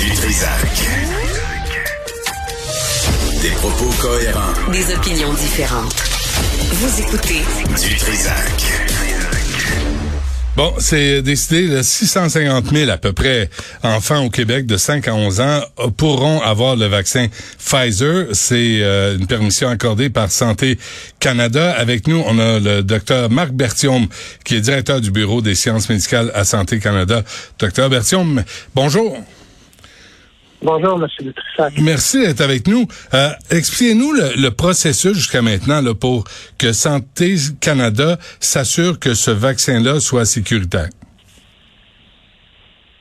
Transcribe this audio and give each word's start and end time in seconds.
Du 0.00 0.10
Trisac. 0.12 0.48
Des 3.42 3.50
propos 3.50 3.90
cohérents. 4.00 4.70
Des 4.72 4.94
opinions 4.94 5.34
différentes. 5.34 5.94
Vous 6.72 7.00
écoutez 7.02 7.42
Du 7.86 7.96
Trisac. 7.96 8.62
Bon, 10.56 10.72
c'est 10.78 11.20
décidé, 11.20 11.66
là, 11.66 11.82
650 11.82 12.70
000 12.72 12.90
à 12.90 12.96
peu 12.96 13.12
près 13.12 13.50
enfants 13.82 14.24
au 14.24 14.30
Québec 14.30 14.64
de 14.64 14.78
5 14.78 15.06
à 15.06 15.14
11 15.14 15.40
ans 15.42 15.60
pourront 15.98 16.40
avoir 16.40 16.76
le 16.76 16.86
vaccin 16.86 17.26
Pfizer. 17.58 18.28
C'est 18.32 18.80
euh, 18.80 19.18
une 19.18 19.26
permission 19.26 19.68
accordée 19.68 20.08
par 20.08 20.30
Santé 20.30 20.78
Canada. 21.18 21.72
Avec 21.72 22.06
nous, 22.08 22.22
on 22.26 22.38
a 22.38 22.58
le 22.58 22.82
docteur 22.82 23.28
Marc 23.28 23.50
Bertium, 23.50 24.06
qui 24.44 24.56
est 24.56 24.60
directeur 24.60 25.02
du 25.02 25.10
Bureau 25.10 25.42
des 25.42 25.54
sciences 25.54 25.90
médicales 25.90 26.32
à 26.34 26.44
Santé 26.44 26.78
Canada. 26.78 27.22
Docteur 27.58 27.90
Bertium, 27.90 28.42
bonjour. 28.74 29.22
Bonjour, 30.62 31.02
M. 31.02 31.32
Trissac. 31.32 31.72
Merci 31.80 32.20
d'être 32.20 32.42
avec 32.42 32.66
nous. 32.66 32.86
Euh, 33.14 33.30
Expliquez-nous 33.50 34.12
le, 34.12 34.42
le, 34.42 34.50
processus 34.50 35.14
jusqu'à 35.14 35.40
maintenant 35.40 35.80
là, 35.80 35.94
pour 35.94 36.24
que 36.58 36.72
Santé 36.72 37.36
Canada 37.60 38.18
s'assure 38.40 38.98
que 38.98 39.14
ce 39.14 39.30
vaccin-là 39.30 40.00
soit 40.00 40.26
sécuritaire. 40.26 40.88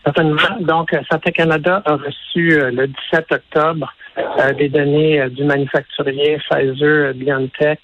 Certainement. 0.06 0.38
Donc, 0.62 0.96
Santé 1.12 1.34
Canada 1.34 1.84
a 1.86 1.96
reçu 1.96 2.54
euh, 2.54 2.72
le 2.72 2.88
17 2.88 3.26
octobre 3.30 3.94
euh, 4.18 4.54
des 4.54 4.70
données 4.70 5.30
du 5.30 5.44
manufacturier 5.44 6.38
Pfizer 6.50 7.14
BioNTech 7.14 7.80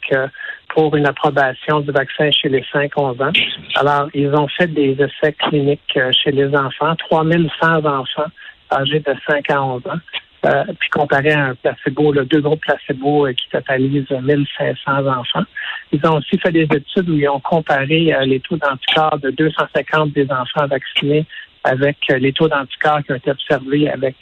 pour 0.69 0.95
une 0.95 1.05
approbation 1.05 1.81
du 1.81 1.91
vaccin 1.91 2.31
chez 2.31 2.47
les 2.47 2.63
5-11 2.73 3.23
ans. 3.23 3.33
Alors, 3.75 4.09
ils 4.13 4.29
ont 4.29 4.47
fait 4.47 4.67
des 4.67 4.93
essais 4.93 5.33
cliniques 5.33 5.99
chez 6.11 6.31
les 6.31 6.47
enfants, 6.55 6.95
3100 7.09 7.85
enfants 7.85 8.31
âgés 8.71 8.99
de 8.99 9.15
5 9.27 9.49
à 9.49 9.63
11 9.63 9.87
ans. 9.87 9.99
Euh, 10.45 10.63
puis 10.79 10.89
comparé 10.89 11.31
à 11.31 11.45
un 11.45 11.55
placebo, 11.55 12.13
là, 12.13 12.23
deux 12.23 12.41
groupes 12.41 12.61
placebo 12.61 13.25
euh, 13.25 13.33
qui 13.33 13.49
totalisent 13.49 14.11
1500 14.11 15.07
enfants. 15.07 15.43
Ils 15.91 16.05
ont 16.05 16.17
aussi 16.17 16.37
fait 16.37 16.51
des 16.51 16.63
études 16.63 17.09
où 17.09 17.15
ils 17.15 17.27
ont 17.27 17.39
comparé 17.39 18.13
euh, 18.13 18.25
les 18.25 18.39
taux 18.41 18.57
d'anticorps 18.57 19.17
de 19.17 19.31
250 19.31 20.13
des 20.13 20.29
enfants 20.31 20.67
vaccinés 20.67 21.25
avec 21.63 21.97
les 22.09 22.31
taux 22.31 22.47
d'anticorps 22.47 23.01
qui 23.03 23.11
ont 23.11 23.15
été 23.15 23.31
observés 23.31 23.89
avec 23.89 24.15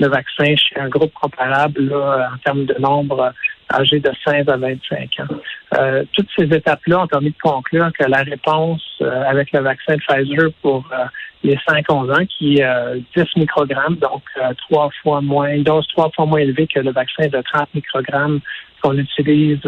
le 0.00 0.08
vaccin 0.08 0.56
chez 0.56 0.80
un 0.80 0.88
groupe 0.88 1.12
comparable 1.12 1.82
là, 1.82 2.30
en 2.32 2.38
termes 2.38 2.64
de 2.64 2.74
nombre 2.80 3.34
âgés 3.72 4.00
de 4.00 4.10
16 4.26 4.48
à 4.48 4.56
25 4.56 5.20
ans. 5.20 5.34
Euh, 5.76 6.04
toutes 6.12 6.28
ces 6.36 6.44
étapes-là 6.44 7.02
ont 7.02 7.06
permis 7.06 7.30
de 7.30 7.38
conclure 7.42 7.90
que 7.98 8.04
la 8.04 8.22
réponse 8.22 8.82
euh, 9.02 9.22
avec 9.24 9.52
le 9.52 9.60
vaccin 9.60 9.96
de 9.96 10.00
Pfizer 10.00 10.50
pour 10.62 10.88
euh, 10.92 11.04
les 11.44 11.56
5-11 11.56 12.12
ans, 12.12 12.26
qui 12.26 12.58
est 12.58 13.02
10 13.16 13.24
microgrammes, 13.36 13.96
donc 13.96 14.22
trois 14.68 14.90
fois 15.02 15.20
moins, 15.20 15.50
une 15.50 15.62
dose 15.62 15.86
trois 15.88 16.10
fois 16.10 16.26
moins 16.26 16.40
élevée 16.40 16.66
que 16.66 16.80
le 16.80 16.90
vaccin 16.90 17.28
de 17.28 17.40
30 17.40 17.74
microgrammes 17.74 18.40
qu'on 18.82 18.96
utilise 18.98 19.60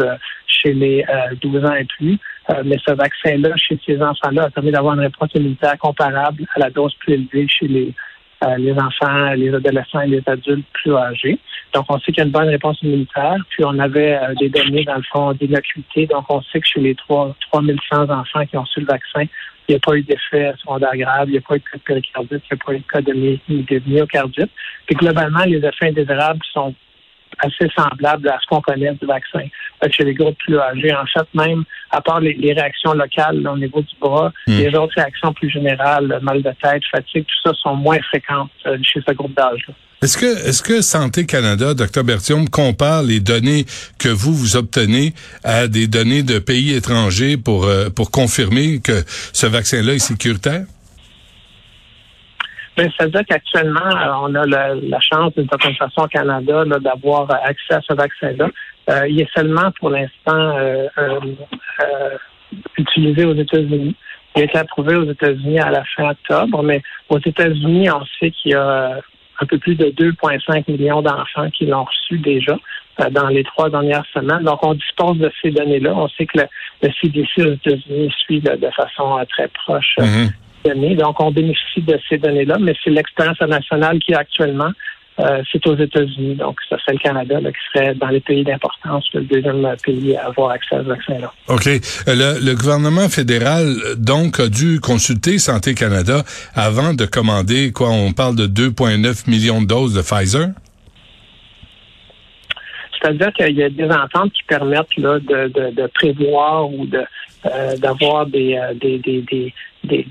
chez 0.47 0.73
les 0.73 1.05
12 1.41 1.65
ans 1.65 1.73
et 1.73 1.85
plus. 1.85 2.17
mais 2.65 2.77
ce 2.85 2.93
vaccin-là, 2.93 3.55
chez 3.55 3.79
ces 3.85 4.01
enfants-là, 4.01 4.43
a 4.43 4.49
permis 4.49 4.71
d'avoir 4.71 4.95
une 4.95 5.01
réponse 5.01 5.29
immunitaire 5.33 5.77
comparable 5.77 6.45
à 6.55 6.59
la 6.59 6.69
dose 6.69 6.93
plus 6.95 7.13
élevée 7.13 7.47
chez 7.47 7.67
les 7.67 7.93
euh, 8.43 8.57
les 8.57 8.73
enfants, 8.73 9.33
les 9.35 9.53
adolescents 9.53 10.01
et 10.01 10.07
les 10.07 10.23
adultes 10.25 10.65
plus 10.73 10.95
âgés. 10.95 11.37
Donc, 11.75 11.85
on 11.89 11.99
sait 11.99 12.11
qu'il 12.11 12.17
y 12.17 12.21
a 12.21 12.23
une 12.23 12.31
bonne 12.31 12.49
réponse 12.49 12.81
immunitaire. 12.81 13.35
Puis, 13.49 13.63
on 13.63 13.77
avait 13.77 14.15
euh, 14.15 14.33
des 14.39 14.49
données, 14.49 14.83
dans 14.83 14.95
le 14.95 15.03
fond, 15.03 15.33
d'innocuité. 15.33 16.07
Donc, 16.07 16.25
on 16.27 16.41
sait 16.41 16.59
que 16.59 16.67
chez 16.67 16.79
les 16.79 16.95
3, 16.95 17.35
3100 17.51 18.09
enfants 18.09 18.43
qui 18.47 18.57
ont 18.57 18.63
reçu 18.63 18.79
le 18.79 18.87
vaccin, 18.87 19.25
n'y 19.71 19.75
a 19.75 19.79
pas 19.79 19.95
eu 19.95 20.03
d'effet 20.03 20.53
secondaire 20.59 20.95
grave, 20.95 21.29
il 21.29 21.33
n'y 21.33 21.37
a 21.37 21.41
pas 21.41 21.55
eu 21.55 21.59
de 21.59 21.63
cas 21.63 21.77
de 21.77 21.83
péricardite, 21.83 22.43
il 22.51 22.55
n'y 22.55 22.61
a 22.61 22.65
pas 22.65 22.73
eu 22.73 22.79
de 22.79 22.87
cas 22.87 23.01
de, 23.01 23.13
de 23.13 23.89
myocardite. 23.89 24.51
Puis, 24.85 24.95
globalement, 24.95 25.43
les 25.45 25.57
effets 25.57 25.87
indésirables 25.87 26.41
sont 26.53 26.73
assez 27.39 27.69
semblable 27.75 28.29
à 28.29 28.37
ce 28.41 28.47
qu'on 28.47 28.61
connaît 28.61 28.93
du 28.93 29.05
vaccin. 29.05 29.45
chez 29.89 30.03
les 30.03 30.13
groupes 30.13 30.37
plus 30.37 30.59
âgés, 30.59 30.93
en 30.93 31.05
fait, 31.05 31.27
même 31.33 31.63
à 31.91 32.01
part 32.01 32.19
les, 32.19 32.53
réactions 32.53 32.93
locales 32.93 33.47
au 33.47 33.57
niveau 33.57 33.81
du 33.81 33.95
bras, 33.99 34.31
hmm. 34.47 34.57
les 34.57 34.75
autres 34.75 34.93
réactions 34.95 35.33
plus 35.33 35.49
générales, 35.49 36.19
mal 36.21 36.41
de 36.41 36.51
tête, 36.61 36.83
fatigue, 36.91 37.25
tout 37.25 37.49
ça 37.49 37.53
sont 37.61 37.75
moins 37.75 37.99
fréquentes 38.09 38.51
euh, 38.65 38.77
chez 38.83 39.01
ce 39.07 39.13
groupe 39.13 39.35
d'âge-là. 39.35 39.73
Est-ce 40.01 40.17
que, 40.17 40.47
est-ce 40.47 40.63
que 40.63 40.81
Santé 40.81 41.27
Canada, 41.27 41.75
Dr 41.75 42.03
Bertium, 42.03 42.49
compare 42.49 43.03
les 43.03 43.19
données 43.19 43.65
que 43.99 44.09
vous 44.09 44.33
vous 44.33 44.55
obtenez 44.55 45.13
à 45.43 45.67
des 45.67 45.87
données 45.87 46.23
de 46.23 46.39
pays 46.39 46.73
étrangers 46.73 47.37
pour 47.37 47.65
euh, 47.65 47.89
pour 47.89 48.09
confirmer 48.09 48.79
que 48.79 49.03
ce 49.31 49.45
vaccin-là 49.45 49.93
est 49.93 49.99
sécuritaire? 49.99 50.63
C'est-à-dire 52.89 53.21
qu'actuellement, 53.27 53.79
euh, 53.79 54.13
on 54.21 54.35
a 54.35 54.45
la, 54.45 54.99
chance, 54.99 55.33
d'une 55.35 55.47
certaine 55.47 55.75
façon, 55.75 56.01
au 56.01 56.07
Canada, 56.07 56.63
d'avoir 56.79 57.29
accès 57.43 57.73
à 57.73 57.81
ce 57.81 57.93
vaccin-là. 57.93 58.49
Euh, 58.89 59.07
il 59.07 59.21
est 59.21 59.29
seulement, 59.35 59.71
pour 59.79 59.89
l'instant, 59.89 60.57
euh, 60.57 60.87
utilisé 62.77 63.25
aux 63.25 63.35
États-Unis. 63.35 63.95
Il 64.35 64.41
a 64.41 64.45
été 64.45 64.57
approuvé 64.57 64.95
aux 64.95 65.09
États-Unis 65.09 65.59
à 65.59 65.69
la 65.69 65.83
fin 65.95 66.11
octobre, 66.11 66.63
mais 66.63 66.81
aux 67.09 67.19
États-Unis, 67.19 67.89
on 67.91 68.03
sait 68.19 68.31
qu'il 68.31 68.51
y 68.51 68.55
a 68.55 68.99
un 69.41 69.45
peu 69.45 69.57
plus 69.57 69.75
de 69.75 69.85
2,5 69.85 70.71
millions 70.71 71.01
d'enfants 71.01 71.49
qui 71.51 71.65
l'ont 71.65 71.83
reçu 71.83 72.17
déjà 72.19 72.57
dans 73.11 73.27
les 73.27 73.43
trois 73.43 73.69
dernières 73.69 74.05
semaines. 74.13 74.43
Donc, 74.43 74.63
on 74.63 74.73
dispose 74.75 75.17
de 75.17 75.31
ces 75.41 75.51
données-là. 75.51 75.93
On 75.95 76.07
sait 76.09 76.25
que 76.25 76.39
le, 76.39 76.89
CDC 77.01 77.29
aux 77.39 77.53
États-Unis 77.53 78.13
suit 78.19 78.41
de, 78.41 78.69
façon 78.75 79.19
très 79.29 79.47
proche 79.49 79.95
mm-hmm. 80.63 80.95
Donc, 80.97 81.19
on 81.19 81.31
bénéficie 81.31 81.81
de 81.81 81.99
ces 82.09 82.17
données-là, 82.17 82.57
mais 82.59 82.73
c'est 82.83 82.89
l'expérience 82.89 83.39
nationale 83.41 83.99
qui 83.99 84.13
actuellement. 84.13 84.71
Euh, 85.19 85.43
c'est 85.51 85.65
aux 85.67 85.75
États-Unis, 85.75 86.35
donc 86.35 86.57
ça 86.69 86.77
serait 86.79 86.93
le 86.93 86.99
Canada 86.99 87.37
qui 87.39 87.51
serait 87.73 87.93
dans 87.95 88.07
les 88.07 88.21
pays 88.21 88.43
d'importance 88.43 89.05
le 89.13 89.21
deuxième 89.21 89.67
pays 89.83 90.15
à 90.15 90.27
avoir 90.27 90.51
accès 90.51 90.75
à 90.75 90.79
ce 90.79 90.87
vaccin-là. 90.87 91.33
OK. 91.49 91.67
Euh, 91.67 92.39
le, 92.41 92.55
gouvernement 92.55 93.09
fédéral, 93.09 93.75
donc, 93.97 94.39
a 94.39 94.47
dû 94.47 94.79
consulter 94.79 95.37
Santé 95.37 95.75
Canada 95.75 96.23
avant 96.55 96.93
de 96.93 97.05
commander, 97.05 97.73
quoi, 97.73 97.89
on 97.89 98.13
parle 98.13 98.35
de 98.35 98.47
2,9 98.47 99.29
millions 99.29 99.61
de 99.61 99.67
doses 99.67 99.93
de 99.93 100.01
Pfizer? 100.01 100.47
C'est-à-dire 102.99 103.33
qu'il 103.33 103.57
y 103.57 103.63
a 103.63 103.69
des 103.69 103.89
ententes 103.89 104.31
qui 104.31 104.43
permettent 104.47 104.95
là, 104.97 105.19
de, 105.19 105.87
prévoir 105.87 106.71
ou 106.71 106.85
de 106.85 107.03
euh, 107.45 107.75
d'avoir 107.77 108.27
des, 108.27 108.59
des, 108.79 108.99
des 108.99 109.21
des, 109.23 109.53
des, 109.83 110.05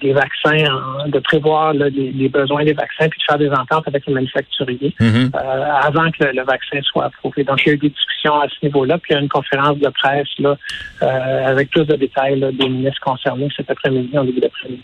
des, 0.00 0.12
vaccins, 0.12 0.64
de 1.06 1.18
prévoir 1.20 1.72
les, 1.72 2.28
besoins 2.28 2.64
des 2.64 2.72
vaccins, 2.72 3.08
puis 3.08 3.20
de 3.20 3.24
faire 3.24 3.38
des 3.38 3.50
ententes 3.50 3.86
avec 3.86 4.04
les 4.06 4.14
manufacturiers 4.14 4.94
mm-hmm. 4.98 5.30
euh, 5.34 5.64
avant 5.82 6.10
que 6.10 6.24
le, 6.24 6.44
vaccin 6.44 6.80
soit 6.82 7.06
approuvé. 7.06 7.44
Donc, 7.44 7.60
il 7.64 7.68
y 7.68 7.70
a 7.70 7.74
eu 7.74 7.78
des 7.78 7.90
discussions 7.90 8.34
à 8.34 8.48
ce 8.48 8.66
niveau-là, 8.66 8.98
puis 8.98 9.12
il 9.12 9.14
y 9.14 9.16
a 9.18 9.22
une 9.22 9.28
conférence 9.28 9.78
de 9.78 9.88
presse 9.88 10.28
là, 10.38 10.56
euh, 11.02 11.46
avec 11.46 11.70
plus 11.70 11.84
de 11.84 11.94
détails 11.94 12.40
des 12.58 12.68
ministres 12.68 13.00
concernés 13.00 13.48
cet 13.56 13.70
après-midi, 13.70 14.16
en 14.18 14.24
début 14.24 14.40
d'après-midi. 14.40 14.82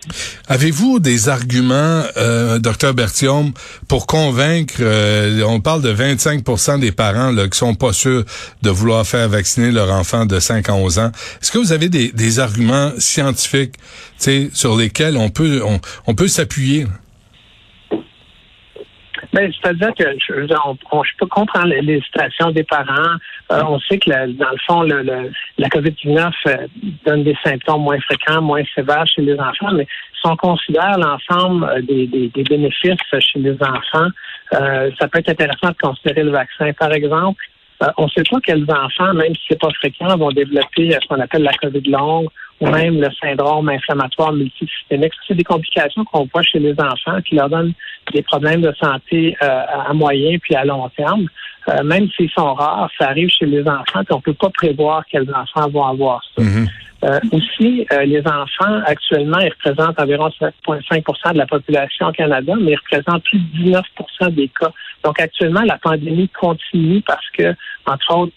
Avez-vous 0.49 1.00
des 1.00 1.28
arguments, 1.28 2.03
euh, 2.16 2.59
docteur 2.59 2.94
Bertium, 2.94 3.53
pour 3.88 4.06
convaincre, 4.06 4.75
euh, 4.81 5.43
on 5.47 5.61
parle 5.61 5.82
de 5.82 5.93
25% 5.93 6.78
des 6.78 6.93
parents 6.93 7.31
là, 7.31 7.49
qui 7.49 7.59
sont 7.59 7.75
pas 7.75 7.93
sûrs 7.93 8.25
de 8.62 8.71
vouloir 8.71 9.05
faire 9.06 9.28
vacciner 9.28 9.72
leur 9.72 9.91
enfant 9.91 10.27
de 10.27 10.38
5 10.38 10.69
à 10.69 10.75
11 10.75 10.99
ans. 10.99 11.11
Est-ce 11.41 11.50
que 11.50 11.59
vous 11.59 11.72
avez 11.72 11.88
des, 11.88 12.12
des 12.12 12.41
arguments 12.41 12.91
scientifiques 12.99 13.75
sur 14.53 14.77
lesquels 14.77 15.16
on 15.16 15.31
peut 15.31 15.60
on, 16.06 16.15
peut 16.15 16.28
s'appuyer. 16.28 16.87
Ben, 19.33 19.50
c'est-à-dire 19.50 19.94
que 19.99 20.05
je, 20.05 20.47
je, 20.47 21.16
peux 21.19 21.27
comprendre 21.27 21.69
l'hésitation 21.69 22.50
des 22.50 22.65
parents. 22.65 23.16
Euh, 23.50 23.62
on 23.66 23.81
sait 23.81 23.99
que 23.99 24.11
dans 24.11 24.50
le 24.50 24.59
fond, 24.66 24.82
le, 24.82 25.31
la 25.56 25.69
COVID-19 25.69 26.32
euh, 26.47 26.56
donne 27.06 27.25
des 27.25 27.37
symptômes 27.43 27.82
moins 27.82 27.99
fréquents, 28.00 28.43
moins 28.43 28.62
sévères 28.75 29.06
chez 29.06 29.22
les 29.22 29.38
enfants, 29.41 29.72
mais 29.72 29.87
si 30.21 30.27
on 30.27 30.37
considère 30.37 30.99
l'ensemble 30.99 31.65
euh, 31.65 31.81
des, 31.81 32.06
des, 32.06 32.43
bénéfices 32.43 32.99
chez 33.20 33.38
les 33.38 33.56
enfants, 33.62 34.08
ça 34.50 35.08
peut 35.08 35.20
être 35.20 35.31
intéressant 35.31 35.69
de 35.69 35.76
considérer 35.81 36.25
le 36.25 36.31
vaccin. 36.31 36.70
Par 36.75 36.93
exemple, 36.93 37.43
on 37.97 38.08
sait 38.08 38.23
pas 38.31 38.38
quels 38.44 38.64
enfants, 38.64 39.14
même 39.14 39.35
si 39.35 39.43
c'est 39.49 39.61
pas 39.61 39.70
fréquent, 39.70 40.14
vont 40.19 40.31
développer 40.31 40.91
ce 40.91 41.08
qu'on 41.08 41.20
appelle 41.20 41.43
la 41.43 41.55
COVID 41.55 41.91
longue 41.91 42.29
ou 42.62 42.70
même 42.70 43.00
le 43.00 43.09
syndrome 43.20 43.69
inflammatoire 43.69 44.32
multisystémique. 44.32 45.12
C'est 45.26 45.35
des 45.35 45.44
complications 45.44 46.05
qu'on 46.05 46.29
voit 46.32 46.43
chez 46.43 46.61
les 46.61 46.75
enfants 46.79 47.20
qui 47.26 47.35
leur 47.35 47.50
donnent 47.50 47.73
des 48.12 48.23
problèmes 48.23 48.61
de 48.61 48.73
santé 48.81 49.37
euh, 49.43 49.62
à 49.88 49.93
moyen 49.93 50.38
puis 50.38 50.55
à 50.55 50.64
long 50.64 50.88
terme. 50.97 51.26
Euh, 51.69 51.82
même 51.82 52.09
s'ils 52.17 52.31
sont 52.31 52.55
rares, 52.55 52.91
ça 52.99 53.09
arrive 53.09 53.29
chez 53.29 53.47
les 53.47 53.62
enfants, 53.62 54.05
puis 54.05 54.12
on 54.12 54.20
peut 54.20 54.35
pas 54.35 54.50
prévoir 54.50 55.05
quels 55.11 55.29
enfants 55.35 55.69
vont 55.70 55.85
avoir 55.85 56.23
ça. 56.37 56.43
Mm-hmm. 56.43 56.69
Euh, 57.04 57.19
aussi, 57.32 57.87
les 58.04 58.20
enfants, 58.20 58.81
actuellement, 58.87 59.38
ils 59.40 59.50
représentent 59.50 59.99
environ 59.99 60.28
7,5% 60.40 61.32
de 61.32 61.38
la 61.38 61.46
population 61.46 62.06
au 62.06 62.12
Canada, 62.12 62.54
mais 62.60 62.72
ils 62.72 62.76
représentent 62.76 63.25
plus 63.25 63.38
de 63.38 63.72
19% 63.72 64.31
des 64.31 64.49
cas. 64.49 64.70
Donc, 65.02 65.20
actuellement, 65.20 65.62
la 65.62 65.78
pandémie 65.78 66.28
continue 66.28 67.02
parce 67.02 67.28
que, 67.31 67.54
entre 67.87 68.16
autres, 68.16 68.34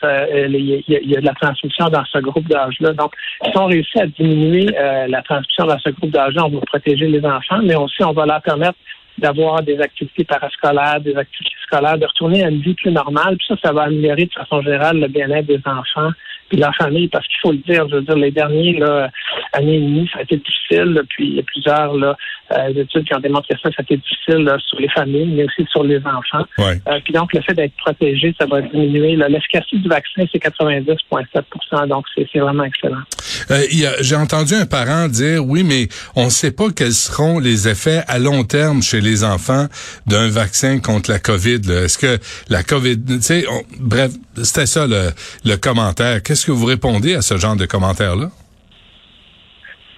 il 0.47 0.83
y, 0.88 1.15
a 1.15 1.21
de 1.21 1.25
la 1.25 1.33
transmission 1.33 1.89
dans 1.89 2.03
ce 2.06 2.17
groupe 2.17 2.47
d'âge-là. 2.47 2.94
Donc, 2.94 3.13
si 3.44 3.56
on 3.56 3.67
réussit 3.67 4.01
à 4.01 4.07
diminuer 4.07 4.65
la 5.07 5.21
transmission 5.21 5.65
dans 5.65 5.77
ce 5.77 5.89
groupe 5.91 6.09
d'âge, 6.09 6.33
on 6.38 6.50
va 6.50 6.62
protéger 6.62 7.07
les 7.07 7.23
enfants, 7.23 7.59
mais 7.63 7.75
aussi 7.75 8.03
on 8.03 8.13
va 8.13 8.25
leur 8.25 8.41
permettre 8.41 8.79
d'avoir 9.17 9.62
des 9.63 9.79
activités 9.79 10.23
parascolaires, 10.23 11.00
des 11.00 11.15
activités 11.15 11.56
scolaires, 11.63 11.97
de 11.97 12.06
retourner 12.06 12.44
à 12.44 12.50
une 12.50 12.62
vie 12.62 12.73
plus 12.73 12.91
normale. 12.91 13.38
Puis 13.38 13.47
ça, 13.47 13.56
ça 13.63 13.71
va 13.71 13.83
améliorer 13.83 14.25
de 14.25 14.33
façon 14.33 14.62
générale 14.62 15.00
le 15.00 15.07
bien-être 15.07 15.45
des 15.45 15.62
enfants 15.65 16.12
puis 16.50 16.57
leur 16.57 16.75
famille, 16.75 17.07
parce 17.07 17.27
qu'il 17.27 17.39
faut 17.42 17.51
le 17.51 17.57
dire, 17.59 17.88
je 17.89 17.95
veux 17.95 18.01
dire, 18.01 18.15
les 18.15 18.31
derniers 18.31 18.77
là, 18.77 19.09
années 19.53 19.77
et 19.77 19.81
demie, 19.81 20.09
ça 20.12 20.19
a 20.19 20.21
été 20.24 20.38
difficile, 20.38 21.01
puis 21.09 21.27
il 21.27 21.36
y 21.36 21.39
a 21.39 21.44
plusieurs 21.44 21.95
là, 21.95 22.15
euh, 22.51 22.69
études 22.69 23.06
qui 23.06 23.15
ont 23.15 23.19
démontré 23.19 23.56
ça, 23.62 23.69
ça 23.71 23.77
a 23.80 23.81
été 23.81 23.97
difficile 23.97 24.56
sur 24.68 24.80
les 24.80 24.89
familles, 24.89 25.25
mais 25.27 25.45
aussi 25.45 25.65
sur 25.71 25.83
les 25.83 26.00
enfants. 26.00 26.45
Ouais. 26.57 26.80
Euh, 26.88 27.00
puis 27.03 27.13
donc, 27.13 27.33
le 27.33 27.42
fait 27.42 27.53
d'être 27.53 27.75
protégé, 27.77 28.36
ça 28.39 28.45
va 28.45 28.62
diminuer. 28.62 29.15
là. 29.15 29.27
L'efficacité 29.27 29.77
du 29.77 29.89
vaccin, 29.89 30.24
c'est 30.31 30.44
90,7% 30.44 31.88
donc 31.88 32.06
c'est 32.15 32.39
vraiment 32.39 32.63
excellent. 32.63 33.01
Euh, 33.52 33.62
J'ai 34.02 34.16
entendu 34.16 34.54
un 34.56 34.66
parent 34.66 35.08
dire, 35.08 35.46
oui, 35.46 35.64
mais 35.64 35.88
on 36.16 36.26
ne 36.26 36.30
sait 36.30 36.52
pas 36.52 36.70
quels 36.76 36.94
seront 36.94 37.40
les 37.40 37.68
effets 37.68 38.04
à 38.08 38.20
long 38.20 38.44
terme 38.44 38.82
chez 38.82 39.02
les 39.02 39.24
enfants 39.24 39.68
d'un 40.08 40.30
vaccin 40.30 40.80
contre 40.80 41.12
la 41.12 41.20
COVID. 41.20 41.62
Est-ce 41.70 41.98
que 41.98 42.18
la 42.50 42.64
COVID, 42.64 42.98
tu 43.06 43.22
sais, 43.22 43.46
on- 43.50 43.64
bref, 43.80 44.12
c'était 44.44 44.66
ça 44.66 44.88
le, 44.88 45.10
le 45.46 45.56
commentaire. 45.58 46.22
Qu'est-ce 46.24 46.46
que 46.46 46.52
vous 46.52 46.66
répondez 46.66 47.16
à 47.16 47.22
ce 47.22 47.38
genre 47.38 47.56
de 47.56 47.66
commentaire-là? 47.66 48.30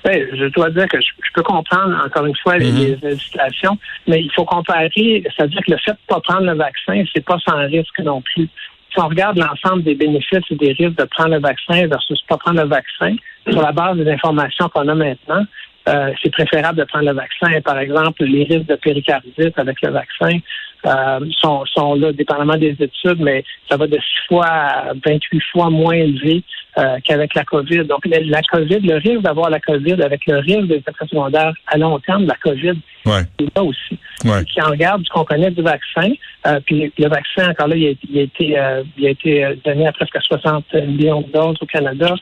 Ben, 0.05 0.25
je 0.31 0.45
dois 0.53 0.69
dire 0.69 0.87
que 0.87 1.01
je, 1.01 1.07
je 1.25 1.29
peux 1.33 1.43
comprendre, 1.43 1.93
encore 2.05 2.25
une 2.25 2.35
fois, 2.37 2.57
les, 2.57 2.71
les 2.71 2.97
hésitations, 3.03 3.77
mais 4.07 4.21
il 4.21 4.31
faut 4.33 4.45
comparer, 4.45 4.89
c'est-à-dire 5.35 5.59
que 5.65 5.71
le 5.71 5.77
fait 5.79 5.91
de 5.91 5.97
ne 5.97 6.15
pas 6.15 6.21
prendre 6.21 6.45
le 6.45 6.53
vaccin, 6.55 7.03
c'est 7.13 7.25
pas 7.25 7.37
sans 7.45 7.57
risque 7.67 7.99
non 7.99 8.21
plus. 8.21 8.47
Si 8.91 8.99
on 8.99 9.07
regarde 9.07 9.37
l'ensemble 9.37 9.83
des 9.83 9.95
bénéfices 9.95 10.49
et 10.49 10.55
des 10.55 10.73
risques 10.73 10.97
de 10.97 11.05
prendre 11.05 11.31
le 11.31 11.39
vaccin 11.39 11.87
versus 11.87 12.21
pas 12.27 12.37
prendre 12.37 12.61
le 12.61 12.67
vaccin, 12.67 13.15
sur 13.49 13.61
la 13.61 13.71
base 13.71 13.97
des 13.97 14.09
informations 14.09 14.69
qu'on 14.69 14.87
a 14.87 14.95
maintenant, 14.95 15.43
euh, 15.87 16.11
c'est 16.21 16.31
préférable 16.31 16.79
de 16.79 16.83
prendre 16.83 17.05
le 17.05 17.13
vaccin. 17.13 17.61
Par 17.61 17.79
exemple, 17.79 18.23
les 18.25 18.43
risques 18.43 18.67
de 18.67 18.75
péricardite 18.75 19.57
avec 19.57 19.81
le 19.81 19.91
vaccin 19.91 20.37
euh, 20.85 21.19
sont, 21.41 21.65
sont 21.65 21.95
là, 21.95 22.11
dépendamment 22.11 22.57
des 22.57 22.75
études, 22.79 23.19
mais 23.19 23.43
ça 23.69 23.77
va 23.77 23.87
de 23.87 23.95
6 23.95 24.01
fois 24.27 24.45
à 24.45 24.93
28 25.05 25.41
fois 25.51 25.69
moins 25.69 25.93
élevé 25.95 26.43
euh, 26.77 26.97
qu'avec 27.03 27.33
la 27.33 27.43
COVID. 27.43 27.85
Donc, 27.85 28.05
la, 28.05 28.41
COVID, 28.43 28.79
le 28.81 28.95
risque 28.95 29.21
d'avoir 29.21 29.49
la 29.49 29.59
COVID 29.59 30.01
avec 30.03 30.21
le 30.27 30.37
risque 30.37 30.67
des 30.67 30.75
effets 30.75 30.91
secondaires 31.09 31.53
à 31.67 31.77
long 31.77 31.99
terme 31.99 32.25
la 32.25 32.35
COVID, 32.35 32.77
Ouais, 33.05 33.21
c'est 33.39 33.55
là 33.55 33.63
aussi. 33.63 33.97
ouais. 34.25 34.43
Qui 34.43 34.61
en 34.61 34.67
regarde 34.71 35.01
ce 35.05 35.09
qu'on 35.09 35.23
connaît 35.23 35.49
du 35.51 35.61
vaccin, 35.61 36.11
euh, 36.45 36.59
puis 36.65 36.91
le 36.97 37.07
vaccin, 37.07 37.49
encore 37.51 37.69
là, 37.69 37.75
il 37.77 37.87
a, 37.87 37.91
il 38.09 38.19
a 38.19 38.21
été, 38.23 38.59
euh, 38.59 38.83
il 38.97 39.07
a 39.07 39.09
été 39.11 39.45
donné 39.63 39.87
à 39.87 39.93
presque 39.93 40.21
60 40.21 40.73
millions 40.73 41.21
de 41.21 41.31
doses 41.31 41.55
au 41.61 41.65
Canada, 41.65 42.13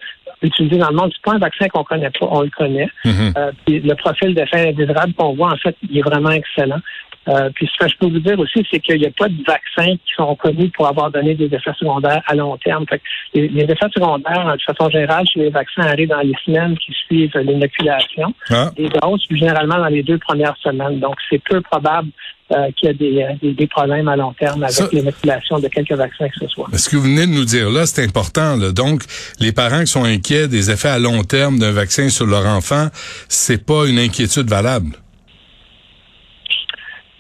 utilisé 0.42 0.78
dans 0.78 0.90
le 0.90 0.96
monde. 0.96 1.12
C'est 1.14 1.24
pas 1.24 1.36
un 1.36 1.40
vaccin 1.40 1.68
qu'on 1.68 1.84
connaît 1.84 2.10
pas, 2.10 2.28
on 2.30 2.42
le 2.42 2.50
connaît. 2.50 2.90
Mhm. 3.04 3.34
Euh, 3.38 3.52
puis 3.66 3.80
le 3.80 3.96
profil 3.96 4.34
d'effet 4.34 4.70
indésirable 4.70 5.14
qu'on 5.14 5.34
voit, 5.34 5.52
en 5.52 5.58
fait, 5.58 5.76
il 5.90 5.98
est 5.98 6.02
vraiment 6.02 6.32
excellent. 6.32 6.82
Euh, 7.28 7.50
puis 7.56 7.68
ce 7.68 7.84
que 7.84 7.90
je 7.90 7.98
peux 7.98 8.08
vous 8.08 8.20
dire 8.20 8.38
aussi, 8.40 8.66
c'est 8.70 8.80
qu'il 8.80 9.00
n'y 9.00 9.08
a 9.08 9.12
pas 9.12 9.28
de 9.28 9.44
vaccins 9.46 9.96
qui 9.96 10.14
sont 10.16 10.36
connus 10.36 10.70
pour 10.70 10.88
avoir 10.88 11.10
donné 11.12 11.34
des 11.34 11.46
effets 11.46 11.74
secondaires 11.80 12.22
à 12.28 12.36
long 12.36 12.58
terme. 12.58 12.86
Fait 12.88 13.00
que 13.00 13.04
les, 13.34 13.48
les 13.48 13.64
effets 13.64 13.90
secondaires, 13.94 14.56
de 14.56 14.62
façon 14.74 14.90
générale, 14.90 15.26
chez 15.28 15.40
les 15.40 15.50
vaccins 15.50 15.84
arrivent 15.84 16.10
dans 16.10 16.22
les 16.22 16.36
semaines 16.46 16.78
qui 16.78 16.94
suivent 17.06 17.38
l'inoculation 17.38 18.34
Ah, 18.50 18.72
des 18.78 18.90
doses, 18.90 19.26
généralement 19.32 19.78
dans 19.78 19.88
les 19.88 20.04
deux 20.04 20.20
premières 20.20 20.56
semaines. 20.58 21.00
Donc, 21.00 21.16
c'est 21.30 21.42
peu 21.44 21.62
probable 21.62 22.10
euh, 22.52 22.70
qu'il 22.78 22.90
y 22.90 22.92
ait 22.92 22.94
des, 22.94 23.24
euh, 23.24 23.34
des, 23.42 23.54
des 23.54 23.68
problèmes 23.68 24.08
à 24.08 24.16
long 24.16 24.34
terme 24.34 24.64
avec 24.64 24.92
l'inoculation 24.92 25.58
de 25.58 25.68
quelques 25.68 25.94
vaccins 25.94 26.30
que 26.30 26.46
ce 26.46 26.48
soit. 26.48 26.68
ce 26.78 26.90
que 26.90 26.96
vous 26.96 27.04
venez 27.04 27.26
de 27.26 27.32
nous 27.32 27.46
dire 27.46 27.72
là, 27.72 27.88
c'est 27.88 28.04
important. 28.04 28.56
Là. 28.56 28.72
Donc, 28.72 29.02
les 29.40 29.52
parents 29.52 29.80
qui 29.80 29.88
sont 29.88 30.04
inquiets 30.04 30.48
des 30.48 30.70
effets 30.70 30.90
à 30.90 31.00
long 31.00 31.24
terme 31.24 31.58
d'un 31.58 31.72
vaccin 31.72 32.10
sur 32.10 32.28
leur 32.28 32.46
enfant, 32.46 32.90
c'est 33.30 33.66
pas 33.66 33.88
une 33.88 33.98
inquiétude 33.98 34.48
valable. 34.48 34.90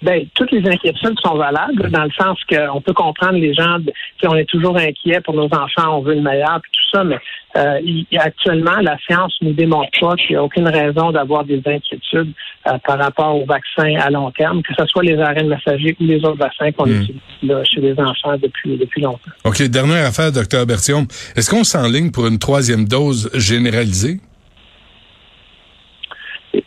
Ben, 0.02 0.26
toutes 0.36 0.52
les 0.52 0.68
inquiétudes 0.70 1.18
sont 1.24 1.36
valables 1.36 1.90
dans 1.90 2.04
le 2.04 2.12
sens 2.12 2.38
qu'on 2.50 2.82
peut 2.82 2.94
comprendre 2.94 3.40
les 3.40 3.54
gens. 3.54 3.78
on 4.24 4.36
est 4.36 4.46
toujours 4.46 4.78
inquiet 4.78 5.22
pour 5.22 5.34
nos 5.34 5.46
enfants, 5.46 5.98
on 5.98 6.02
veut 6.02 6.16
le 6.16 6.22
meilleur, 6.22 6.60
puis 6.62 6.72
tout 6.74 6.98
ça, 6.98 7.04
mais 7.04 7.18
euh, 7.58 7.80
actuellement, 8.20 8.76
la 8.82 8.98
science 9.00 9.34
nous 9.42 9.54
démontre 9.54 9.90
pas 10.00 10.16
qu'il 10.16 10.32
n'y 10.32 10.36
a 10.36 10.44
aucune 10.44 10.68
raison 10.68 11.12
d'avoir 11.12 11.44
des 11.46 11.62
inquiétudes 11.66 12.34
euh, 12.68 12.78
par 12.86 13.00
rapport 13.00 13.36
aux 13.42 13.46
vaccins 13.46 13.96
à 14.00 14.10
long 14.10 14.30
terme, 14.32 14.62
que 14.62 14.74
ce 14.78 14.86
soit 14.86 15.04
les 15.04 15.18
ARN 15.20 15.48
messagers 15.48 15.96
ou 16.00 16.04
les 16.06 16.18
autres 16.26 16.38
vaccins 16.38 16.72
qu'on 16.74 16.86
Hmm. 16.86 17.02
utilise 17.02 17.22
là, 17.44 17.64
chez 17.64 17.82
les 17.82 17.94
enfants 18.00 18.38
depuis 18.42 18.78
depuis 18.78 19.02
longtemps. 19.02 19.32
OK, 19.46 19.62
dernière 19.64 20.06
affaire, 20.08 20.32
docteur 20.32 20.66
Bertium. 20.66 21.08
Est-ce 21.36 21.50
qu'on 21.50 21.64
s'enligne 21.64 22.12
pour 22.12 22.28
une 22.28 22.38
troisième 22.38 22.86
dose 22.86 23.30
généralisée? 23.34 24.20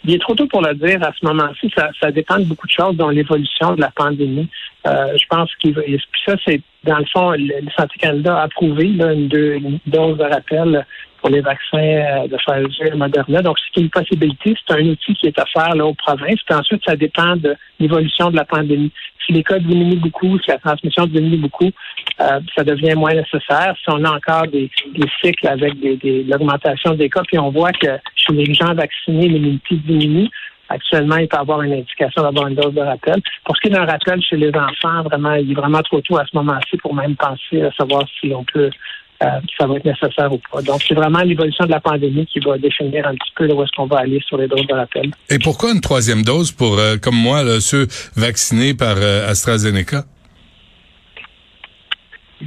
Il 0.05 0.15
est 0.15 0.21
trop 0.21 0.35
tôt 0.35 0.47
pour 0.47 0.63
le 0.63 0.75
dire 0.75 1.03
à 1.03 1.13
ce 1.19 1.25
moment-ci. 1.27 1.71
Ça, 2.01 2.11
dépend 2.11 2.39
de 2.39 2.45
beaucoup 2.45 2.67
de 2.67 2.73
choses, 2.73 2.97
dont 2.97 3.09
l'évolution 3.09 3.75
de 3.75 3.81
la 3.81 3.91
pandémie. 3.91 4.49
Euh, 4.87 5.17
je 5.17 5.25
pense 5.29 5.55
qu'il 5.57 5.75
ça, 6.25 6.35
c'est 6.45 6.61
dans 6.85 6.99
le 6.99 7.05
fond, 7.07 7.33
le, 7.33 7.39
le 7.39 7.71
Santé 7.77 7.99
Canada 7.99 8.39
a 8.39 8.43
approuvé 8.45 8.89
là, 8.89 9.13
une, 9.13 9.29
deux- 9.29 9.55
une 9.55 9.79
dose 9.87 10.17
de 10.19 10.25
rappel 10.25 10.87
pour 11.21 11.31
les 11.31 11.41
vaccins 11.41 11.79
euh, 11.79 12.29
de 12.29 12.37
Pfizer 12.37 12.93
et 12.95 12.97
Moderna. 12.97 13.43
Donc, 13.43 13.57
c'est 13.59 13.81
une 13.81 13.91
possibilité. 13.91 14.55
C'est 14.67 14.75
un 14.75 14.87
outil 14.87 15.15
qui 15.15 15.27
est 15.27 15.39
offert 15.39 15.75
là, 15.75 15.85
aux 15.87 15.95
provinces. 15.95 16.43
Puis 16.47 16.55
ensuite, 16.55 16.83
ça 16.87 16.97
dépend 16.97 17.37
de 17.37 17.55
l'évolution 17.81 18.31
de 18.31 18.37
la 18.37 18.45
pandémie. 18.45 18.93
Si 19.27 19.33
les 19.33 19.43
cas 19.43 19.59
diminuent 19.59 20.01
beaucoup, 20.01 20.39
si 20.39 20.51
la 20.51 20.59
transmission 20.59 21.07
diminue 21.07 21.37
beaucoup, 21.37 21.71
euh, 22.21 22.41
ça 22.57 22.65
devient 22.65 22.95
moins 22.95 23.15
nécessaire. 23.15 23.75
Si 23.83 23.85
on 23.89 24.03
a 24.05 24.11
encore 24.17 24.47
des, 24.47 24.71
des 24.95 25.09
cycles 25.23 25.49
avec 25.49 25.79
des, 25.81 25.97
des- 25.97 26.25
l'augmentation 26.25 26.95
des 26.95 27.11
cas, 27.11 27.23
puis 27.27 27.39
on 27.39 27.51
voit 27.51 27.73
que 27.73 27.99
chez 28.15 28.33
les 28.33 28.55
gens 28.55 28.73
vaccinés, 28.75 29.29
l'immunité 29.29 29.77
diminue, 29.77 30.29
actuellement, 30.71 31.17
il 31.17 31.29
peut 31.29 31.37
avoir 31.37 31.63
une 31.63 31.73
indication 31.73 32.23
d'avoir 32.23 32.47
une 32.49 32.55
dose 32.55 32.75
de 32.75 32.81
rappel. 32.81 33.21
Pour 33.45 33.57
ce 33.57 33.61
qui 33.61 33.69
est 33.69 33.71
d'un 33.71 33.85
rappel 33.85 34.23
chez 34.23 34.37
les 34.37 34.53
enfants, 34.55 35.03
vraiment, 35.03 35.35
il 35.35 35.51
est 35.51 35.55
vraiment 35.55 35.83
trop 35.83 36.01
tôt 36.01 36.19
à 36.19 36.25
ce 36.25 36.37
moment-ci 36.37 36.77
pour 36.79 36.95
même 36.95 37.17
penser 37.17 37.63
à 37.63 37.73
savoir 37.73 38.05
si 38.21 38.33
on 38.35 38.45
peut 38.45 38.71
euh, 39.23 39.27
ça 39.59 39.67
va 39.67 39.77
être 39.77 39.85
nécessaire 39.85 40.33
ou 40.33 40.41
pas. 40.51 40.63
Donc, 40.63 40.83
c'est 40.87 40.95
vraiment 40.95 41.21
l'évolution 41.21 41.65
de 41.65 41.71
la 41.71 41.81
pandémie 41.81 42.27
qui 42.27 42.39
va 42.41 42.57
définir 42.57 43.07
un 43.07 43.15
petit 43.15 43.33
peu 43.35 43.47
là, 43.47 43.55
où 43.55 43.63
est-ce 43.63 43.73
qu'on 43.77 43.87
va 43.87 43.99
aller 43.99 44.21
sur 44.27 44.39
les 44.39 44.47
doses 44.47 44.67
de 44.67 44.75
rappel. 44.75 45.11
Et 45.29 45.39
pourquoi 45.39 45.73
une 45.73 45.81
troisième 45.81 46.23
dose 46.23 46.53
pour, 46.53 46.79
euh, 46.79 46.97
comme 46.97 47.17
moi, 47.17 47.43
là, 47.43 47.61
ceux 47.61 47.89
vaccinés 48.17 48.75
par 48.75 48.97
euh, 48.99 49.29
AstraZeneca? 49.29 50.05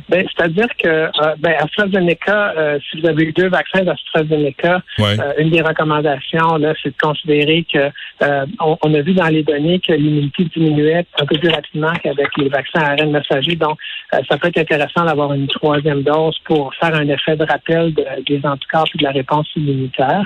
Ben, 0.10 0.26
c'est-à-dire 0.34 0.68
que 0.82 0.88
euh, 0.88 1.10
ben, 1.40 1.54
AstraZeneca, 1.60 2.54
euh, 2.58 2.80
si 2.90 3.02
vous 3.02 3.08
avez 3.08 3.24
eu 3.26 3.34
deux 3.34 3.50
vaccins 3.50 3.84
d'AstraZeneca, 3.84 4.82
Ouais. 5.00 5.20
euh, 5.20 5.34
une 5.38 5.50
des 5.50 5.62
recommandations, 5.62 6.56
là, 6.58 6.74
c'est 6.82 6.90
de 6.90 6.98
considérer 7.02 7.66
que 7.72 7.90
euh, 8.24 8.46
on, 8.60 8.78
on 8.84 8.94
a 8.94 9.02
vu 9.02 9.14
dans 9.14 9.28
les 9.28 9.44
données 9.44 9.80
que 9.80 9.94
l'immunité 9.94 10.46
diminuait 10.56 11.06
un 11.20 11.26
peu 11.26 11.38
plus 11.38 11.50
rapidement 11.50 11.94
qu'avec 12.02 12.30
les 12.38 12.50
vaccins 12.50 12.82
à 12.82 12.92
ARN 12.92 13.12
messager. 13.12 13.56
Donc, 13.56 13.78
euh, 14.14 14.20
ça 14.30 14.38
peut 14.38 14.48
être 14.48 14.60
intéressant 14.60 15.04
d'avoir 15.06 15.34
une 15.34 15.48
troisième 15.48 16.04
dose 16.04 16.38
pour 16.46 16.74
faire 16.76 16.96
un 16.96 17.08
effet 17.10 17.36
de 17.36 17.44
rappel 17.46 17.94
de- 17.94 18.06
des 18.26 18.46
anticorps 18.46 18.88
et 18.96 18.98
de 18.98 19.04
la 19.04 19.12
réponse 19.12 19.48
immunitaire. 19.56 20.24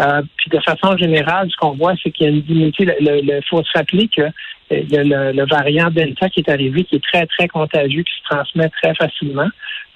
Euh, 0.00 0.22
puis 0.36 0.48
de 0.50 0.60
façon 0.60 0.96
générale, 0.96 1.48
ce 1.50 1.56
qu'on 1.56 1.72
voit, 1.72 1.94
c'est 2.02 2.10
qu'il 2.12 2.26
y 2.26 2.28
a 2.28 2.32
une 2.32 2.42
diminution. 2.42 2.84
Il 3.00 3.40
faut 3.50 3.62
se 3.64 3.72
rappeler 3.76 4.06
que 4.08 4.22
il 4.70 4.90
y 4.90 4.98
a 4.98 5.04
le, 5.04 5.32
le 5.32 5.46
variant 5.46 5.90
Delta 5.90 6.28
qui 6.28 6.40
est 6.40 6.50
arrivé, 6.50 6.84
qui 6.84 6.96
est 6.96 7.04
très, 7.04 7.26
très 7.26 7.48
contagieux, 7.48 8.02
qui 8.02 8.12
se 8.12 8.34
transmet 8.34 8.68
très 8.82 8.94
facilement. 8.94 9.48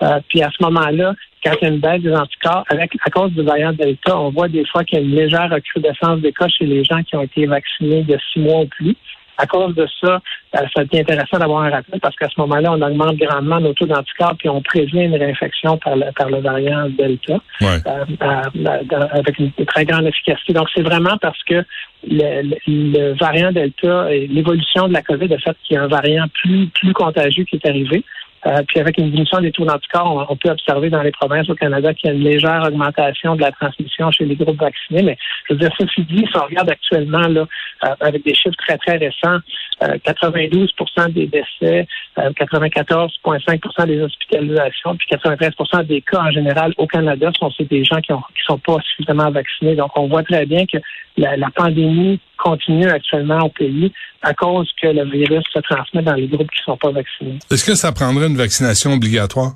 Euh, 0.02 0.20
puis 0.28 0.42
à 0.42 0.50
ce 0.50 0.62
moment-là, 0.64 1.14
quand 1.44 1.52
il 1.60 1.64
y 1.64 1.70
a 1.70 1.74
une 1.74 1.80
baisse 1.80 2.02
des 2.02 2.14
anticorps, 2.14 2.64
avec, 2.68 2.92
à 3.04 3.10
cause 3.10 3.32
du 3.32 3.42
variant 3.42 3.72
Delta, 3.72 4.18
on 4.18 4.30
voit 4.30 4.48
des 4.48 4.64
fois 4.66 4.84
qu'il 4.84 4.98
y 4.98 5.02
a 5.02 5.04
une 5.04 5.14
légère 5.14 5.50
recrudescence 5.50 6.20
des 6.20 6.32
cas 6.32 6.48
chez 6.48 6.66
les 6.66 6.84
gens 6.84 7.02
qui 7.02 7.16
ont 7.16 7.22
été 7.22 7.46
vaccinés 7.46 8.02
de 8.02 8.18
six 8.32 8.40
mois 8.40 8.60
ou 8.60 8.66
plus. 8.66 8.96
À 9.38 9.46
cause 9.46 9.74
de 9.74 9.86
ça, 10.00 10.20
euh, 10.56 10.58
ça 10.76 10.84
devient 10.84 11.00
intéressant 11.00 11.38
d'avoir 11.38 11.62
un 11.62 11.70
rappel 11.70 11.98
parce 12.00 12.14
qu'à 12.16 12.28
ce 12.28 12.38
moment-là, 12.42 12.72
on 12.72 12.82
augmente 12.82 13.16
grandement 13.16 13.60
nos 13.60 13.72
taux 13.72 13.86
d'anticorps 13.86 14.34
puis 14.38 14.48
on 14.50 14.60
prévient 14.60 15.04
une 15.04 15.16
réinfection 15.16 15.78
par 15.78 15.96
le, 15.96 16.04
par 16.14 16.28
le 16.28 16.38
variant 16.40 16.88
Delta 16.90 17.34
Ouais. 17.62 17.68
euh, 17.86 18.04
euh, 18.22 18.42
dans- 18.84 19.08
avec 19.10 19.38
une 19.38 19.50
très 19.66 19.84
grande 19.86 20.06
efficacité. 20.06 20.52
Donc, 20.52 20.68
c'est 20.74 20.82
vraiment 20.82 21.16
parce 21.20 21.42
que 21.44 21.64
le, 22.08 22.42
le- 22.42 22.56
le 22.66 23.14
variant 23.18 23.52
Delta 23.52 24.12
et 24.12 24.26
l'évolution 24.26 24.86
de 24.88 24.92
la 24.92 25.02
COVID 25.02 25.32
a 25.32 25.38
fait 25.38 25.56
qu'il 25.64 25.76
y 25.76 25.78
a 25.78 25.82
un 25.84 25.88
variant 25.88 26.26
plus, 26.42 26.66
plus 26.68 26.92
contagieux 26.92 27.44
qui 27.44 27.56
est 27.56 27.66
arrivé. 27.66 28.04
Euh, 28.46 28.62
puis 28.66 28.80
avec 28.80 28.98
une 28.98 29.06
diminution 29.06 29.40
des 29.40 29.52
taux 29.52 29.64
d'anticorps, 29.64 30.14
on, 30.28 30.32
on 30.32 30.36
peut 30.36 30.50
observer 30.50 30.90
dans 30.90 31.02
les 31.02 31.12
provinces 31.12 31.48
au 31.48 31.54
Canada 31.54 31.94
qu'il 31.94 32.10
y 32.10 32.12
a 32.12 32.16
une 32.16 32.24
légère 32.24 32.64
augmentation 32.66 33.36
de 33.36 33.40
la 33.40 33.52
transmission 33.52 34.10
chez 34.10 34.24
les 34.24 34.34
groupes 34.34 34.60
vaccinés. 34.60 35.02
Mais 35.02 35.16
je 35.48 35.54
veux 35.54 35.60
dire, 35.60 35.70
ceci 35.78 36.02
dit, 36.02 36.26
si 36.26 36.36
on 36.36 36.44
regarde 36.44 36.70
actuellement 36.70 37.28
là, 37.28 37.46
euh, 37.84 37.88
avec 38.00 38.24
des 38.24 38.34
chiffres 38.34 38.56
très, 38.56 38.78
très 38.78 38.96
récents, 38.96 39.38
euh, 39.82 39.96
92% 40.04 41.12
des 41.12 41.26
décès, 41.26 41.86
euh, 42.18 42.30
94,5% 42.32 43.86
des 43.86 44.00
hospitalisations, 44.00 44.96
puis 44.96 45.06
93% 45.10 45.86
des 45.86 46.00
cas 46.00 46.22
en 46.22 46.30
général 46.30 46.74
au 46.78 46.86
Canada 46.86 47.30
sont 47.38 47.50
des 47.60 47.84
gens 47.84 48.00
qui 48.00 48.12
ont 48.12 48.22
qui 48.34 48.42
sont 48.44 48.58
pas 48.58 48.76
suffisamment 48.82 49.30
vaccinés. 49.30 49.76
Donc, 49.76 49.90
on 49.96 50.08
voit 50.08 50.22
très 50.22 50.46
bien 50.46 50.66
que 50.66 50.78
la, 51.16 51.36
la 51.36 51.50
pandémie 51.50 52.18
continue 52.42 52.88
actuellement 52.88 53.46
au 53.46 53.48
pays 53.48 53.92
à 54.22 54.34
cause 54.34 54.70
que 54.80 54.88
le 54.88 55.04
virus 55.04 55.44
se 55.52 55.60
transmet 55.60 56.02
dans 56.02 56.14
les 56.14 56.26
groupes 56.26 56.50
qui 56.50 56.62
sont 56.64 56.76
pas 56.76 56.90
vaccinés. 56.90 57.38
Est-ce 57.50 57.64
que 57.64 57.74
ça 57.74 57.92
prendrait 57.92 58.26
une 58.26 58.36
vaccination 58.36 58.92
obligatoire? 58.92 59.52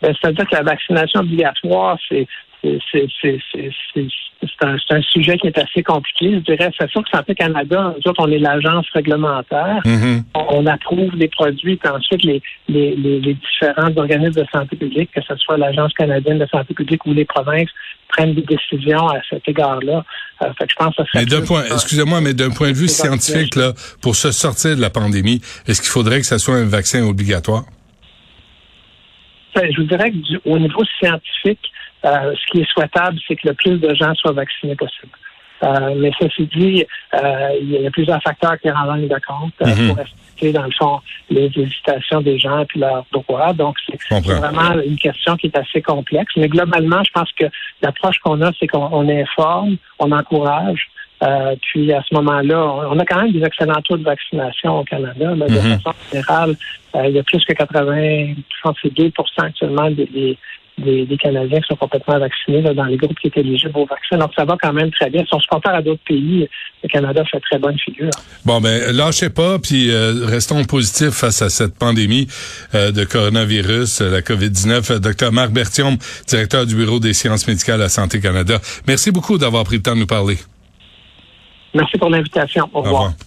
Ben, 0.00 0.14
C'est-à-dire 0.20 0.46
que 0.46 0.54
la 0.54 0.62
vaccination 0.62 1.20
obligatoire, 1.20 1.98
c'est 2.08 2.26
c'est 2.90 4.64
un, 4.64 4.76
un, 4.90 5.02
sujet 5.02 5.36
qui 5.38 5.46
est 5.46 5.58
assez 5.58 5.82
compliqué. 5.82 6.34
Je 6.34 6.52
dirais, 6.52 6.70
c'est 6.78 6.90
sûr 6.90 7.02
que 7.02 7.10
Santé 7.10 7.34
Canada, 7.34 7.94
nous 7.96 8.10
autres, 8.10 8.22
on 8.22 8.30
est 8.30 8.38
l'agence 8.38 8.86
réglementaire. 8.92 9.80
Mm-hmm. 9.84 10.22
on, 10.34 10.66
approuve 10.66 11.16
des 11.16 11.28
produits, 11.28 11.76
puis 11.76 11.90
ensuite 11.90 12.24
les, 12.24 12.42
les, 12.68 12.96
les, 12.96 13.34
différents 13.34 13.92
organismes 13.96 14.42
de 14.42 14.46
santé 14.52 14.76
publique, 14.76 15.10
que 15.12 15.22
ce 15.22 15.36
soit 15.36 15.56
l'Agence 15.56 15.92
canadienne 15.94 16.38
de 16.38 16.46
santé 16.46 16.74
publique 16.74 17.04
ou 17.06 17.12
les 17.12 17.24
provinces, 17.24 17.70
prennent 18.08 18.34
des 18.34 18.42
décisions 18.42 19.08
à 19.08 19.20
cet 19.28 19.48
égard-là. 19.48 20.04
Euh, 20.42 20.46
fait 20.58 20.66
que 20.66 20.72
je 20.72 20.76
pense 20.76 20.96
que 20.96 21.02
ça 21.02 21.08
mais 21.14 21.26
d'un 21.26 21.42
point, 21.42 21.64
excusez-moi, 21.64 22.20
mais 22.20 22.34
d'un 22.34 22.50
point 22.50 22.72
de 22.72 22.76
vue 22.76 22.88
scientifique, 22.88 23.56
là, 23.56 23.72
pour 24.02 24.16
se 24.16 24.32
sortir 24.32 24.76
de 24.76 24.80
la 24.80 24.90
pandémie, 24.90 25.40
est-ce 25.66 25.80
qu'il 25.80 25.90
faudrait 25.90 26.20
que 26.20 26.26
ça 26.26 26.38
soit 26.38 26.56
un 26.56 26.66
vaccin 26.66 27.04
obligatoire? 27.04 27.64
Ben, 29.54 29.72
je 29.72 29.80
vous 29.80 29.88
dirais 29.88 30.10
que 30.10 30.16
au 30.44 30.58
niveau 30.58 30.82
scientifique, 31.00 31.72
euh, 32.06 32.34
ce 32.34 32.46
qui 32.52 32.60
est 32.60 32.70
souhaitable, 32.70 33.18
c'est 33.26 33.36
que 33.36 33.48
le 33.48 33.54
plus 33.54 33.78
de 33.78 33.94
gens 33.94 34.14
soient 34.14 34.32
vaccinés 34.32 34.76
possible. 34.76 35.12
Euh, 35.62 35.94
mais 35.96 36.10
ceci 36.20 36.46
dit, 36.54 36.84
euh, 37.14 37.48
il 37.62 37.70
y 37.80 37.86
a 37.86 37.90
plusieurs 37.90 38.22
facteurs 38.22 38.58
qui 38.60 38.70
rentrent 38.70 38.90
en 38.90 38.94
ligne 38.96 39.08
de 39.08 39.20
compte 39.26 39.54
Mhm. 39.64 39.88
pour 39.88 40.00
expliquer, 40.00 40.52
dans 40.52 40.64
le 40.64 40.70
fond, 40.72 41.00
les 41.30 41.46
hésitations 41.56 42.20
des 42.20 42.38
gens 42.38 42.60
et 42.60 42.78
leurs 42.78 43.06
droits. 43.10 43.54
Donc, 43.54 43.76
c'est 43.88 44.22
vraiment 44.26 44.74
une 44.86 44.98
question 44.98 45.34
qui 45.36 45.46
est 45.46 45.56
assez 45.58 45.80
complexe. 45.80 46.30
Mais 46.36 46.48
globalement, 46.48 47.02
je 47.04 47.10
pense 47.10 47.32
que 47.32 47.46
l'approche 47.80 48.18
qu'on 48.18 48.40
a, 48.42 48.50
c'est 48.60 48.66
qu'on 48.66 49.08
informe, 49.08 49.76
on 49.98 50.12
encourage, 50.12 50.88
euh, 51.22 51.56
puis 51.62 51.90
à 51.90 52.02
ce 52.06 52.14
moment-là, 52.16 52.62
on 52.92 52.98
a 52.98 53.04
quand 53.06 53.22
même 53.22 53.32
des 53.32 53.42
excellents 53.42 53.80
taux 53.80 53.96
de 53.96 54.04
vaccination 54.04 54.80
au 54.80 54.84
Canada. 54.84 55.34
Là, 55.34 55.46
de 55.46 55.54
Mhm. 55.54 55.78
façon 55.80 55.96
générale, 56.12 56.54
euh, 56.96 57.06
il 57.08 57.14
y 57.14 57.18
a 57.18 57.22
plus 57.22 57.42
que 57.46 57.54
80, 57.54 58.34
je 58.36 58.60
pense 58.62 58.74
que 58.74 58.88
c'est 58.88 58.94
2 58.94 59.10
actuellement 59.38 59.90
des, 59.90 60.04
des, 60.06 60.38
des, 60.78 61.06
des 61.06 61.16
Canadiens 61.16 61.60
qui 61.60 61.66
sont 61.68 61.76
complètement 61.76 62.18
vaccinés 62.18 62.60
là, 62.60 62.74
dans 62.74 62.84
les 62.84 62.96
groupes 62.96 63.18
qui 63.18 63.28
étaient 63.28 63.40
éligibles 63.40 63.76
au 63.78 63.86
vaccin. 63.86 64.18
Donc 64.18 64.32
ça 64.36 64.44
va 64.44 64.56
quand 64.60 64.72
même 64.72 64.90
très 64.90 65.10
bien. 65.10 65.24
Si 65.24 65.34
on 65.34 65.40
se 65.40 65.46
compare 65.46 65.74
à 65.74 65.82
d'autres 65.82 66.02
pays, 66.06 66.48
le 66.82 66.88
Canada 66.88 67.24
fait 67.30 67.40
très 67.40 67.58
bonne 67.58 67.78
figure. 67.78 68.10
Bon, 68.44 68.60
ben 68.60 68.94
lâchez 68.94 69.30
pas, 69.30 69.58
puis 69.58 69.90
euh, 69.90 70.24
restons 70.24 70.62
positifs 70.64 71.14
face 71.14 71.42
à 71.42 71.48
cette 71.48 71.78
pandémie 71.78 72.26
euh, 72.74 72.92
de 72.92 73.04
coronavirus, 73.04 74.02
euh, 74.02 74.10
la 74.10 74.20
COVID-19. 74.20 74.98
Docteur 74.98 75.32
Marc 75.32 75.50
Bertium, 75.50 75.96
directeur 76.28 76.66
du 76.66 76.74
Bureau 76.74 77.00
des 77.00 77.12
sciences 77.12 77.48
médicales 77.48 77.82
à 77.82 77.88
Santé 77.88 78.20
Canada. 78.20 78.58
Merci 78.86 79.10
beaucoup 79.10 79.38
d'avoir 79.38 79.64
pris 79.64 79.76
le 79.76 79.82
temps 79.82 79.94
de 79.94 80.00
nous 80.00 80.06
parler. 80.06 80.36
Merci 81.74 81.98
pour 81.98 82.10
l'invitation. 82.10 82.68
Au 82.72 82.80
revoir. 82.80 82.94
Au 82.94 83.06
revoir. 83.06 83.26